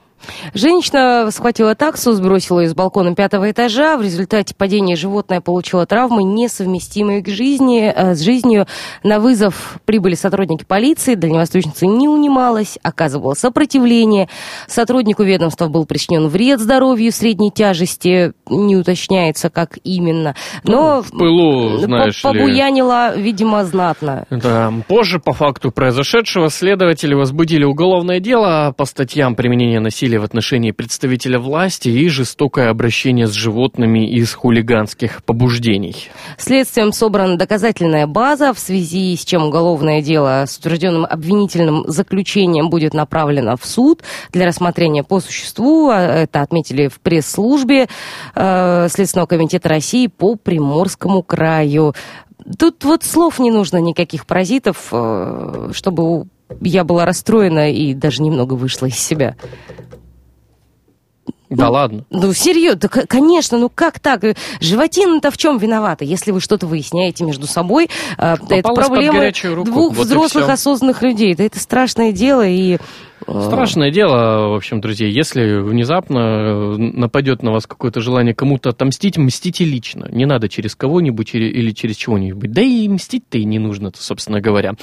[0.53, 3.97] Женщина схватила таксу, сбросила ее с балкона пятого этажа.
[3.97, 8.67] В результате падения животное получило травмы, несовместимые к жизни, э, с жизнью.
[9.03, 11.15] На вызов прибыли сотрудники полиции.
[11.15, 14.29] Дальневосточница не унималась, оказывала сопротивление.
[14.67, 18.33] Сотруднику ведомства был причинен вред здоровью средней тяжести.
[18.49, 20.35] Не уточняется, как именно.
[20.63, 22.29] Но В пылу, знаешь ли...
[22.29, 24.25] побуянила, видимо, знатно.
[24.29, 30.71] Да, позже по факту произошедшего следователи возбудили уголовное дело по статьям применения насилия в отношении
[30.71, 36.09] представителя власти и жестокое обращение с животными из хулиганских побуждений.
[36.37, 42.93] Следствием собрана доказательная база, в связи с чем уголовное дело с утвержденным обвинительным заключением будет
[42.93, 45.89] направлено в суд для рассмотрения по существу.
[45.89, 47.87] А Это отметили в пресс-службе
[48.35, 51.93] э, Следственного комитета России по Приморскому краю.
[52.57, 56.27] Тут вот слов не нужно никаких паразитов, э, чтобы
[56.61, 59.35] я была расстроена и даже немного вышла из себя.
[61.57, 62.05] Да ладно.
[62.09, 64.21] Ну, серьезно, да, конечно, ну как так?
[64.59, 66.03] Животина-то в чем виновата?
[66.05, 69.31] Если вы что-то выясняете между собой, это Попалась под проблема
[69.63, 71.35] двух вот взрослых осознанных людей.
[71.35, 72.77] Да это страшное дело, и
[73.27, 79.17] Страшное дело, в общем, друзья, если внезапно э, нападет на вас какое-то желание кому-то отомстить,
[79.17, 80.07] мстите лично.
[80.11, 82.51] Не надо через кого-нибудь или, через чего-нибудь.
[82.51, 84.73] Да и мстить-то и не нужно, собственно говоря.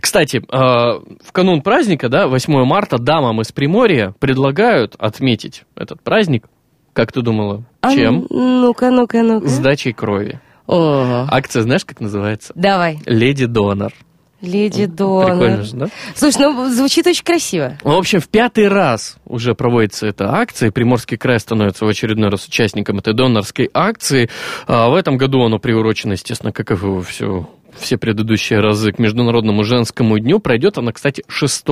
[0.00, 6.46] Кстати, э, в канун праздника, да, 8 марта, дамам из Приморья предлагают отметить этот праздник,
[6.92, 8.26] как ты думала, А, чем?
[8.30, 9.46] Ну-ка, ну-ка, ну-ка.
[9.48, 10.40] Сдачей крови.
[10.66, 12.52] О, Акция, знаешь, как называется?
[12.54, 12.98] давай.
[13.06, 13.92] Леди Донор.
[14.40, 15.64] Леди Прикольно Донор.
[15.64, 15.88] же, да?
[16.14, 17.78] Слушай, ну звучит очень красиво.
[17.82, 22.46] В общем, в пятый раз уже проводится эта акция, Приморский край становится в очередной раз
[22.46, 24.30] участником этой донорской акции.
[24.66, 29.64] А в этом году оно приурочено, естественно, как и все, все предыдущие разы к Международному
[29.64, 30.38] женскому дню.
[30.38, 31.64] Пройдет она, кстати, 6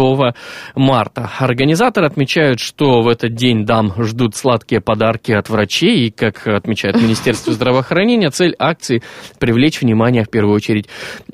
[0.74, 1.30] марта.
[1.38, 6.96] Организаторы отмечают, что в этот день дам ждут сладкие подарки от врачей, и, как отмечает
[7.02, 9.02] Министерство здравоохранения, цель акции–
[9.38, 10.86] привлечь внимание, в первую очередь,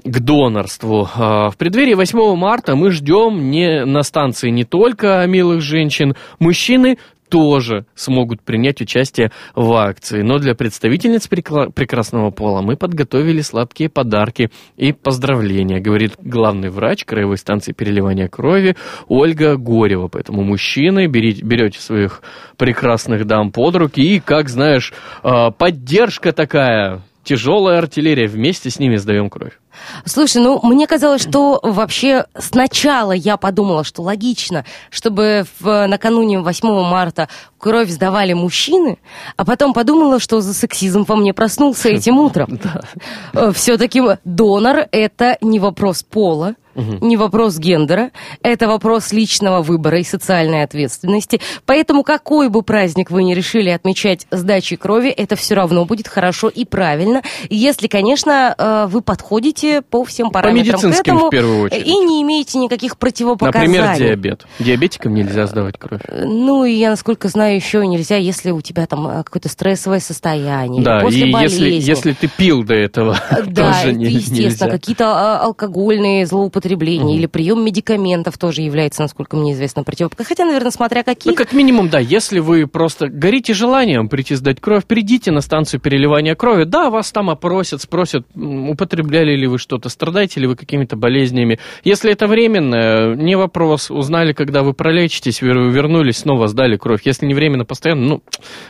[0.05, 1.09] к донорству.
[1.15, 6.99] А, В преддверии 8 марта мы ждем не на станции не только милых женщин, мужчины
[7.29, 10.23] тоже смогут принять участие в акции.
[10.23, 17.39] Но для представительниц прекрасного пола мы подготовили сладкие подарки и поздравления, говорит главный врач Краевой
[17.39, 18.77] станции переливания крови
[19.09, 20.09] Ольга Горева.
[20.09, 22.23] Поэтому мужчины, берите, берете своих
[22.57, 28.97] прекрасных дам под руки и, как знаешь, а, поддержка такая, тяжелая артиллерия, вместе с ними
[28.97, 29.59] сдаем кровь.
[30.05, 36.69] Слушай, ну, мне казалось, что вообще сначала я подумала, что логично, чтобы в, накануне 8
[36.85, 38.99] марта кровь сдавали мужчины,
[39.37, 42.61] а потом подумала, что за сексизм во мне проснулся этим утром.
[43.55, 48.11] Все-таки донор– это не вопрос пола, не вопрос гендера,
[48.43, 51.41] это вопрос личного выбора и социальной ответственности.
[51.67, 56.49] Поэтому какой бы праздник вы ни решили отмечать сдачей крови, это все равно будет хорошо
[56.49, 61.61] и правильно, если, конечно, э, вы подходите по всем параметрам к медицинским, этому в первую
[61.63, 61.87] очередь.
[61.87, 63.79] и не имеете никаких противопоказаний.
[63.79, 64.47] Например, диабет.
[64.59, 66.01] Диабетикам нельзя сдавать кровь.
[66.11, 70.83] Ну, и я, насколько знаю, еще нельзя, если у тебя там э, какое-то стрессовое состояние,
[70.83, 71.65] Да, после и болезни.
[71.67, 74.69] если, если ты пил до этого, Да, тоже не- естественно, нельзя.
[74.71, 80.29] какие-то а, алкогольные злоупотребления или прием медикаментов тоже является, насколько мне известно, противопоказанием.
[80.29, 81.31] Хотя, наверное, смотря какие.
[81.33, 85.81] Ну, как минимум, да, если вы просто горите желанием прийти сдать кровь, придите на станцию
[85.81, 86.65] переливания крови.
[86.65, 91.59] Да, вас там опросят, спросят, употребляли ли вы что-то, страдаете ли вы какими-то болезнями.
[91.85, 93.91] Если это временно, не вопрос.
[93.91, 97.03] Узнали, когда вы пролечитесь, вер- вернулись, снова сдали кровь.
[97.05, 98.23] Если не временно, постоянно, ну,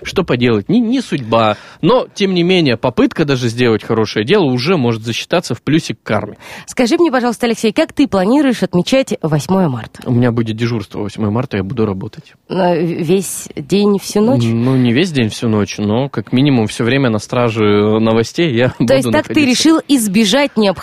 [0.03, 1.57] что поделать, не, не судьба.
[1.83, 6.07] Но, тем не менее, попытка даже сделать хорошее дело уже может засчитаться в плюсик к
[6.07, 6.37] карме.
[6.67, 10.01] Скажи мне, пожалуйста, Алексей, как ты планируешь отмечать 8 марта?
[10.07, 12.33] У меня будет дежурство 8 марта, я буду работать.
[12.49, 14.43] Весь день, всю ночь?
[14.45, 17.65] Ну, не весь день, всю ночь, но как минимум все время на страже
[18.01, 19.51] новостей я буду То есть так ты находиться.
[19.51, 20.74] решил избежать необходимости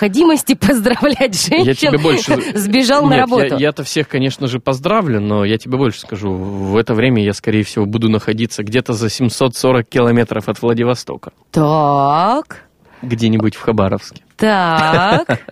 [0.59, 1.65] поздравлять женщин?
[1.65, 2.37] Я тебе больше...
[2.57, 3.57] Сбежал на Нет, работу.
[3.57, 6.33] Я, то всех, конечно же, поздравлю, но я тебе больше скажу.
[6.33, 11.31] В это время я, скорее всего, буду находиться где-то за 740 километров от Владивостока.
[11.51, 12.63] Так,
[13.01, 14.23] Где-нибудь в Хабаровске.
[14.41, 15.39] Так.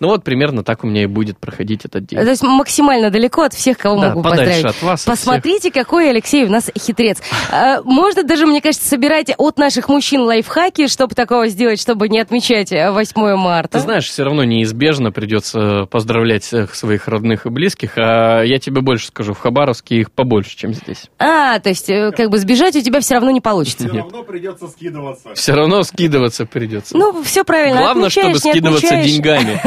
[0.00, 2.18] Ну вот примерно так у меня и будет проходить этот день.
[2.18, 4.76] То есть максимально далеко от всех, кого Да, могу подальше поздравить.
[4.76, 7.18] от вас, от Посмотрите, какой Алексей у нас хитрец.
[7.50, 12.18] А, Можно даже, мне кажется, собирать от наших мужчин лайфхаки, чтобы такого сделать, чтобы не
[12.18, 13.78] отмечать э, 8 марта.
[13.78, 18.80] Ты знаешь, все равно неизбежно придется поздравлять всех своих родных и близких, а я тебе
[18.80, 21.04] больше скажу, в Хабаровске их побольше, чем здесь.
[21.18, 23.88] А, то есть, э, как бы сбежать у тебя все равно не получится.
[23.88, 25.34] Все равно придется скидываться.
[25.34, 26.96] Все равно скидываться придется.
[26.96, 27.80] Ну, все правильно.
[27.80, 29.12] Главное, чтобы Не скидываться отмечаешь.
[29.12, 29.60] деньгами.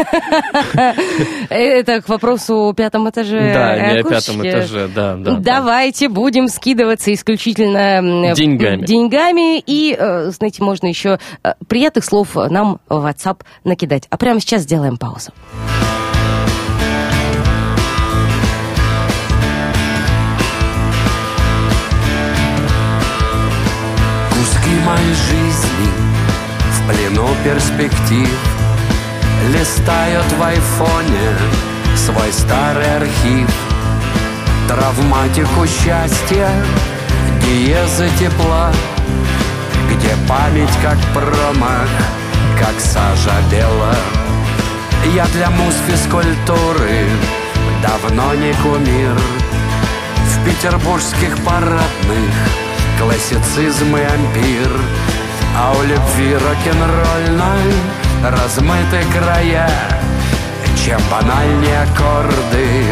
[1.49, 3.53] Это к вопросу о пятом этаже.
[3.53, 5.31] Да, не о пятом этаже, да, да.
[5.35, 5.39] да.
[5.39, 8.85] Давайте будем скидываться исключительно Деньгами.
[8.85, 9.59] деньгами.
[9.59, 14.03] И, э, знаете, можно еще э, приятных слов нам в WhatsApp накидать.
[14.09, 15.31] А прямо сейчас сделаем паузу.
[24.29, 25.89] Куски моей жизни
[26.71, 28.54] в плену перспектив
[29.53, 31.37] Листают в айфоне
[31.95, 33.49] свой старый архив.
[34.67, 36.49] Травматику счастья,
[37.41, 38.71] диезы тепла
[39.87, 41.87] Где память как промах,
[42.59, 43.95] как сажа бела.
[45.13, 47.05] Я для муз физкультуры
[47.83, 49.15] давно не кумир.
[50.25, 52.33] В петербургских парадных
[52.99, 54.71] классицизм и ампир
[55.57, 57.73] А у любви рок-н-ролльной
[58.23, 59.69] размыты края.
[60.83, 62.85] Чем банальнее аккорды,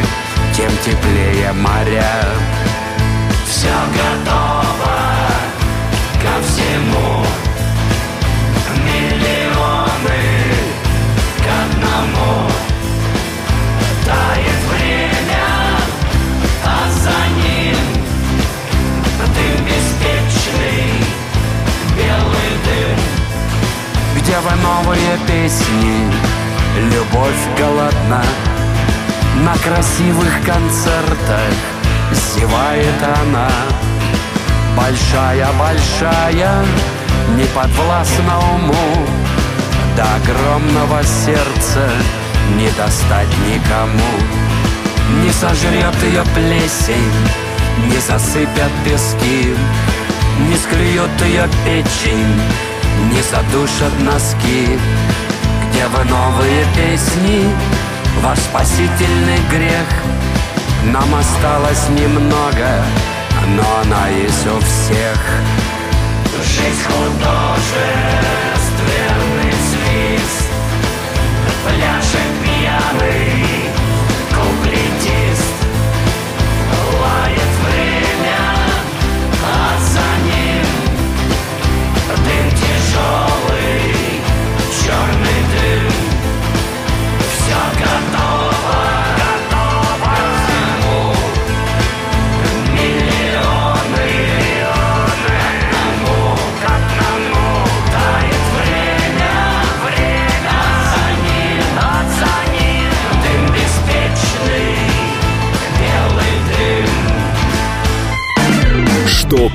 [0.55, 2.25] тем теплее моря.
[3.45, 4.95] Все готово
[6.21, 7.25] ко всему
[30.45, 31.53] концертах
[32.11, 33.49] Зевает она.
[34.75, 36.65] Большая-большая
[37.37, 39.07] Не подвластна уму.
[39.95, 41.89] До огромного сердца
[42.57, 44.13] Не достать никому.
[45.23, 47.13] Не сожрет ее плесень
[47.87, 49.53] Не засыпят пески
[50.39, 52.41] Не склюют ее печень
[53.11, 54.79] Не задушат носки.
[55.69, 57.49] Где вы новые песни?
[58.21, 59.87] Ваш спасительный грех
[60.85, 62.83] Нам осталось немного
[63.55, 65.17] Но она есть у всех.
[66.43, 70.49] Жизнь художественный свист.
[71.65, 73.62] Пляшет пьяный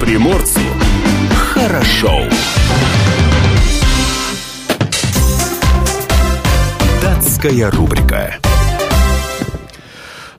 [0.00, 0.60] приморцу
[1.34, 2.22] хорошо.
[7.02, 8.38] Датская рубрика.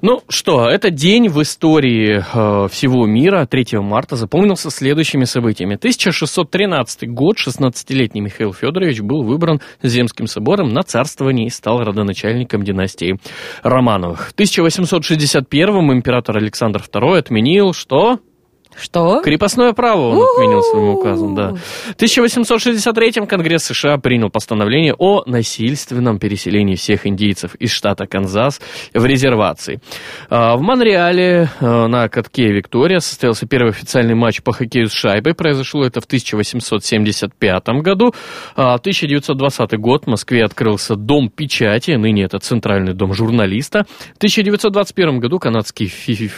[0.01, 5.75] Ну что, этот день в истории э, всего мира, 3 марта, запомнился следующими событиями.
[5.75, 13.19] 1613 год, 16-летний Михаил Федорович был выбран Земским собором на царствование и стал родоначальником династии
[13.61, 14.29] Романовых.
[14.29, 18.19] В 1861 император Александр II отменил, что?
[18.79, 19.21] Что?
[19.21, 21.49] Крепостное право он отменил своим указом, да.
[21.89, 28.61] В 1863 Конгресс США принял постановление о насильственном переселении всех индейцев из штата Канзас
[28.93, 29.81] в резервации.
[30.29, 35.33] А, В Монреале а, на катке Виктория состоялся первый официальный матч по хоккею с шайбой.
[35.33, 38.13] Произошло это в 1875 году.
[38.55, 43.85] А, 1920 год в Москве открылся Дом печати, ныне это Центральный дом журналиста.
[44.13, 46.31] В 1921 году канадский фи-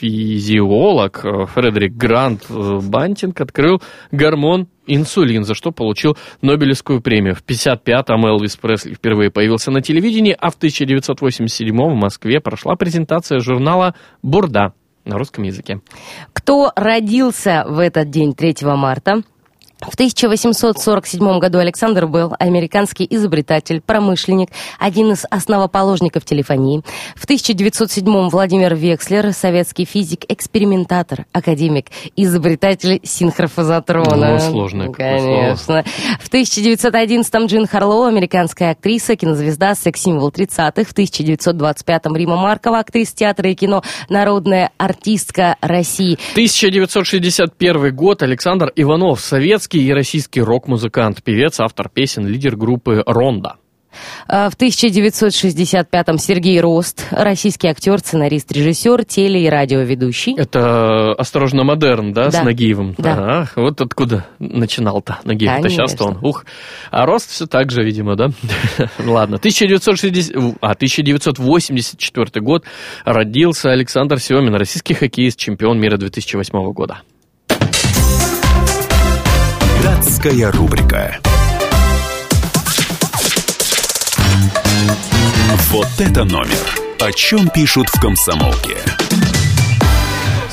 [0.00, 3.82] физиолог э, Фредерик Грант э, Бантинг открыл
[4.12, 7.34] гормон инсулин, за что получил Нобелевскую премию.
[7.34, 13.40] В 1955-м Элвис Пресли впервые появился на телевидении, а в 1987-м в Москве прошла презентация
[13.40, 14.72] журнала «Бурда»
[15.04, 15.80] на русском языке.
[16.32, 19.22] Кто родился в этот день, 3 марта?
[19.80, 26.82] В 1847 году Александр Белл, американский изобретатель, промышленник, один из основоположников телефонии.
[27.14, 34.32] В 1907 Владимир Векслер, советский физик, экспериментатор, академик, изобретатель синхрофазотрона.
[34.32, 35.84] Ну, сложное Конечно.
[36.20, 40.84] В 1911 Джин Харлоу, американская актриса, кинозвезда, секс-символ 30-х.
[40.84, 46.18] В 1925 Рима Маркова, актриса театра и кино, народная артистка России.
[46.32, 48.22] 1961 год.
[48.22, 53.56] Александр Иванов, советский и российский рок-музыкант, певец, автор песен, лидер группы «Ронда».
[54.28, 60.34] А, В 1965-м Сергей Рост, российский актер, сценарист, режиссер, теле- и радиоведущий.
[60.36, 62.30] Это «Осторожно, модерн», да, Да.
[62.42, 62.94] с Нагиевым?
[62.98, 63.12] Да.
[63.14, 65.50] Ага, вот откуда начинал-то Нагиев.
[65.50, 66.44] Это сейчас-то он, ух.
[66.90, 68.28] А рост все так же, видимо, да?
[68.98, 70.36] Ладно, 1960...
[70.60, 72.64] а, 1984 год
[73.06, 77.00] родился Александр Семин, российский хоккеист, чемпион мира 2008 года.
[79.86, 81.16] Датская рубрика.
[85.70, 86.74] Вот это номер.
[86.98, 88.78] О чем пишут в комсомолке.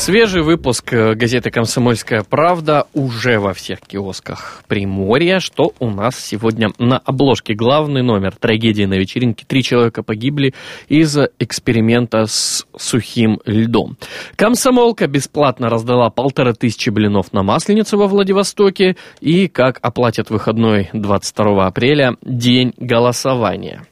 [0.03, 5.39] Свежий выпуск э, газеты «Комсомольская правда» уже во всех киосках Приморья.
[5.39, 7.53] Что у нас сегодня на обложке?
[7.53, 8.35] Главный номер.
[8.35, 9.45] Трагедия на вечеринке.
[9.47, 10.53] Три человека погибли
[10.89, 13.95] из-за эксперимента с сухим льдом.
[14.35, 18.97] Комсомолка бесплатно раздала полторы тысячи блинов на Масленицу во Владивостоке.
[19.21, 23.85] И как оплатят выходной 22 апреля день голосования.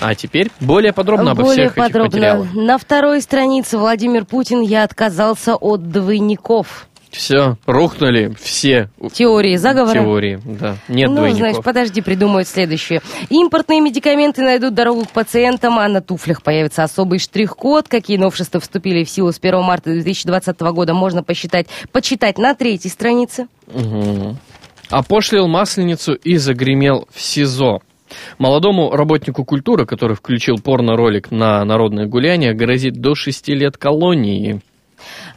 [0.00, 2.04] А теперь более подробно обо Более всех этих подробно.
[2.18, 2.54] материалах.
[2.54, 6.86] На второй странице Владимир Путин «Я отказался от двойников».
[7.10, 9.98] Все, рухнули все Теории заговора.
[10.00, 10.40] теории.
[10.44, 11.38] Да, нет ну, двойников.
[11.40, 13.02] знаешь, подожди, придумают следующее.
[13.30, 17.88] Импортные медикаменты найдут дорогу к пациентам, а на туфлях появится особый штрих-код.
[17.88, 22.90] Какие новшества вступили в силу с 1 марта 2020 года, можно посчитать, почитать на третьей
[22.92, 23.48] странице.
[23.66, 24.38] Мгм.
[24.88, 27.80] Опошлил масленицу и загремел в СИЗО.
[28.38, 34.60] Молодому работнику культуры, который включил порно-ролик на народное гуляние, грозит до 6 лет колонии.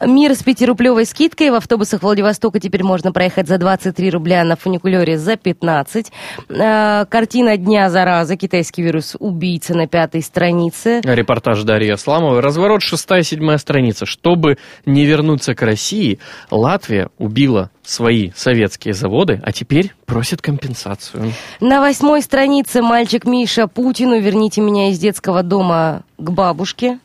[0.00, 1.50] Мир с 5-рублевой скидкой.
[1.50, 6.12] В автобусах Владивостока теперь можно проехать за 23 рубля, на фуникулере за 15.
[6.48, 8.36] Э, Картина дня зараза.
[8.36, 11.00] Китайский вирус убийца на пятой странице.
[11.04, 12.40] Репортаж Дарьи Асламовой.
[12.40, 14.06] Разворот шестая, седьмая страница.
[14.06, 16.18] Чтобы не вернуться к России,
[16.50, 21.32] Латвия убила свои советские заводы, а теперь просит компенсацию.
[21.60, 26.98] На восьмой странице мальчик Миша Путину «Верните меня из детского дома к бабушке».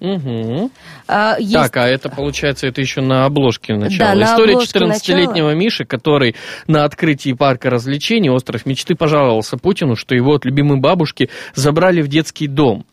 [0.00, 0.70] Угу.
[1.06, 4.14] А, есть- Так, а это получается, это еще на обложке начала.
[4.14, 6.36] Да, История обложке 14-летнего Миши, который
[6.66, 12.08] на открытии парка развлечений «Остров мечты» пожаловался Путину, что его от любимой бабушки забрали в
[12.08, 12.84] детский дом.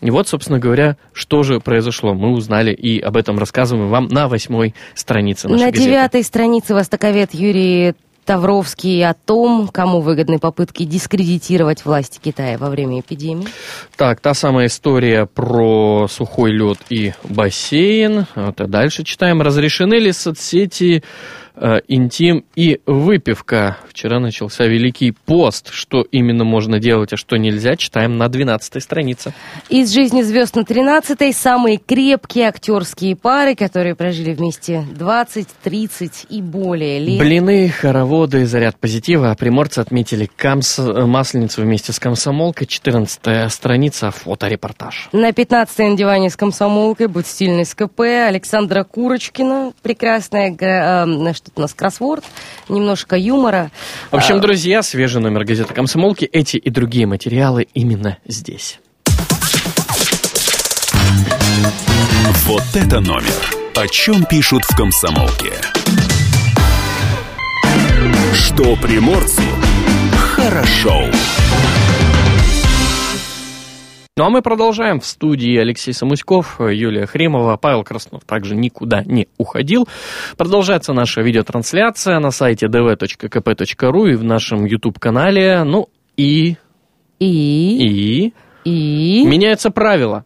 [0.00, 2.12] И вот, собственно говоря, что же произошло.
[2.12, 7.32] Мы узнали и об этом рассказываем вам на восьмой странице нашей На девятой странице востоковед
[7.34, 7.94] Юрий
[8.24, 13.48] Тавровский о том, кому выгодны попытки дискредитировать власти Китая во время эпидемии.
[13.96, 18.26] Так, та самая история про сухой лед и бассейн.
[18.34, 19.42] Вот, а дальше читаем.
[19.42, 21.02] Разрешены ли соцсети
[21.88, 23.76] интим и выпивка?
[23.88, 25.70] Вчера начался Великий пост.
[25.72, 29.34] Что именно можно делать, а что нельзя, читаем на 12 странице.
[29.68, 36.40] Из жизни звезд на 13-й самые крепкие актерские пары, которые прожили вместе 20, 30 и
[36.42, 37.18] более лет.
[37.18, 39.30] Блины, хороводы, заряд позитива.
[39.30, 40.78] А приморцы отметили камс...
[40.78, 42.66] э, Масленицу вместе с комсомолкой.
[42.66, 45.08] 14 страница, фоторепортаж.
[45.12, 51.06] На 15-й на диване с комсомолкой, будь стильный с КП, Александра Курочкина, прекрасная, гра- э,
[51.42, 52.24] что-то у нас кроссворд,
[52.68, 53.70] немножко юмора.
[54.10, 56.24] В общем, А, друзья, свежий номер газеты «Комсомолки».
[56.24, 58.78] Эти и другие материалы именно здесь.
[62.46, 63.54] Вот это номер.
[63.74, 65.52] О чем пишут в «Комсомолке».
[68.34, 69.42] Что приморцу
[70.16, 71.10] хорошо.
[74.14, 75.00] Ну а мы продолжаем.
[75.00, 79.88] В студии Алексей Самуськов, Юлия Хримова, Павел Краснов также никуда не уходил.
[80.36, 85.64] Продолжается наша видеотрансляция на сайте dv.kp.ru и в нашем YouTube-канале.
[85.64, 85.88] Ну
[86.18, 86.56] и...
[87.20, 88.34] И, И...
[88.64, 90.24] и, Меняются правила.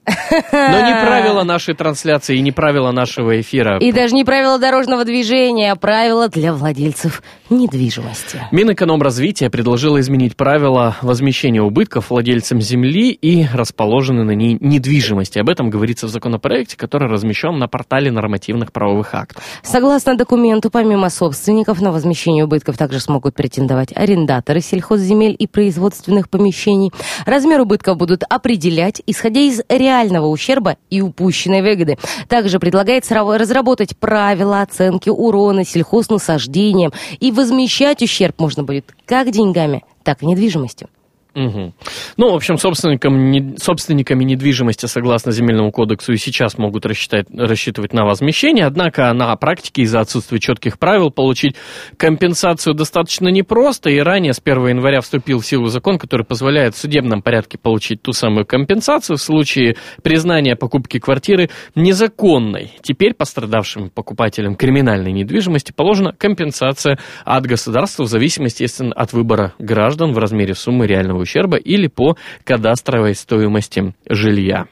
[0.53, 3.79] Но не правила нашей трансляции и не правила нашего эфира.
[3.79, 8.43] и даже не правила дорожного движения, а правила для владельцев недвижимости.
[8.53, 15.39] Минэкономразвития предложило изменить правила возмещения убытков владельцам земли и расположенной на ней недвижимости.
[15.39, 19.43] Об этом говорится в законопроекте, который размещен на портале нормативных правовых актов.
[19.63, 26.91] Согласно документу, помимо собственников, на возмещение убытков также смогут претендовать арендаторы сельхозземель и производственных помещений.
[27.25, 31.99] Размер убытков будут определять, исходя из реального ущерба и упущенной выгоды.
[32.29, 39.85] Также предлагается ра- разработать правила оценки урона сельхознасаждением и возмещать ущерб можно будет как деньгами,
[40.03, 40.89] так и недвижимостью.
[41.37, 41.75] Мгм.
[42.17, 47.93] Ну, в общем, собственникам, не- собственниками недвижимости, согласно Земельному кодексу, и сейчас могут рассчитать, рассчитывать
[47.93, 51.55] на возмещение, однако на практике из-за отсутствия четких правил получить
[51.99, 56.79] компенсацию достаточно непросто, и ранее с 1 января вступил в силу закон, который позволяет в
[56.79, 62.73] судебном порядке получить ту самую компенсацию в случае признания покупки квартиры незаконной.
[62.81, 70.15] Теперь пострадавшим покупателям криминальной недвижимости положена компенсация от государства в зависимости, естественно, от выбора граждан
[70.15, 74.67] в размере суммы реального ущерба или по кадастровой стоимости жилья.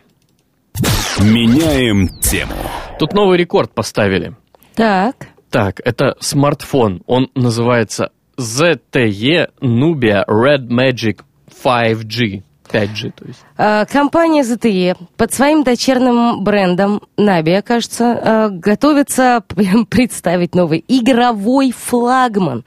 [1.20, 2.55] Меняем тему.
[2.98, 4.34] Тут новый рекорд поставили.
[4.74, 5.28] Так.
[5.50, 7.02] Так, это смартфон.
[7.07, 11.20] Он называется ZTE Nubia Red Magic
[11.64, 12.42] 5G.
[12.72, 13.40] 5G, то есть.
[13.57, 19.44] Э, Компания ZTE под своим дочерным брендом Nabia, кажется, э, готовится
[19.90, 22.64] представить новый игровой флагман,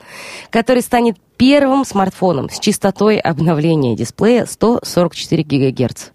[0.49, 6.11] который станет первым смартфоном с частотой обновления дисплея 144 ГГц.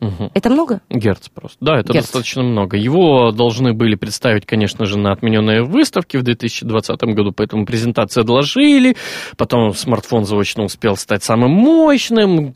[0.00, 0.30] Мгм.
[0.34, 0.80] Это много?
[0.90, 1.56] Герц просто.
[1.60, 2.04] Да, это Герц.
[2.04, 2.76] достаточно много.
[2.76, 8.96] Его должны были представить, конечно же, на отмененной выставке в 2020 году, поэтому презентацию отложили.
[9.36, 12.52] Потом смартфон заочно успел стать самым мощным,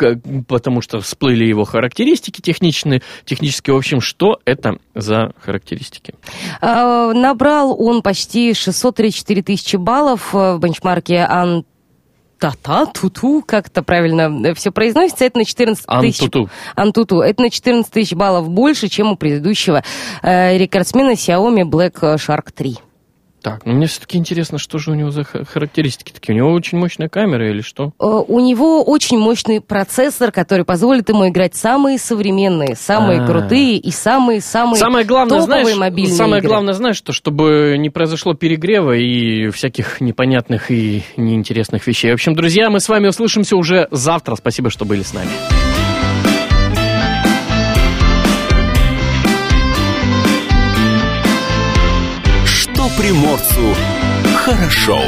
[0.47, 3.75] потому что всплыли его характеристики техничные, технические.
[3.75, 6.15] В общем, что это за характеристики?
[6.61, 11.65] Э, Набрал он почти 634 тысячи баллов в бенчмарке Ан...
[12.39, 16.23] Та-та, туту, как это правильно все произносится, это на 14 тысяч...
[16.23, 16.51] Антуту.
[16.77, 17.21] Антуту.
[17.21, 19.83] Это на 14 тысяч баллов больше, чем у предыдущего
[20.23, 22.79] э, рекордсмена Xiaomi Black Shark 3.
[23.43, 26.35] Так, ну мне все-таки интересно, что же у него за ха- характеристики такие?
[26.35, 27.93] У него очень мощная камера или что?
[28.01, 33.27] Э, У него очень мощный процессор, который позволит ему играть самые современные, самые А.
[33.27, 36.49] крутые и самые-самые Самое главное, топовые знаешь, мобильные самое игры.
[36.49, 42.11] главное, знаешь, что чтобы не произошло перегрева и всяких непонятных и неинтересных вещей.
[42.11, 44.35] В общем, друзья, мы с вами услышимся уже завтра.
[44.35, 45.29] Спасибо, что были с нами.
[52.99, 53.77] Приморцу
[54.45, 55.01] хорошо.